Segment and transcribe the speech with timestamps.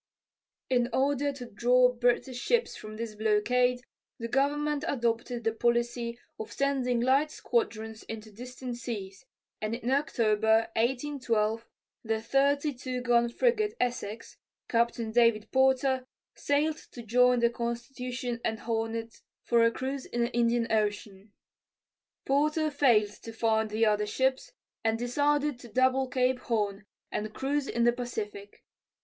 [0.67, 3.81] In order to draw British ships from this blockade,
[4.17, 9.23] the government adopted the policy of sending light squadrons into distant seas,
[9.61, 11.67] and in October, 1812,
[12.03, 14.37] the 32 gun frigate Essex,
[14.67, 20.31] Captain David Porter, sailed to join the Constitution and Hornet for a cruise in the
[20.33, 21.31] Indian Ocean.
[22.25, 24.51] Porter failed to find the other ships
[24.83, 28.63] and decided to double Cape Horn and cruise in the Pacific.